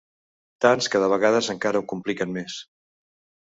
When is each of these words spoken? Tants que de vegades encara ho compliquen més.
Tants 0.65 0.87
que 0.95 1.03
de 1.03 1.11
vegades 1.13 1.51
encara 1.55 1.83
ho 1.85 1.87
compliquen 1.95 2.35
més. 2.41 2.61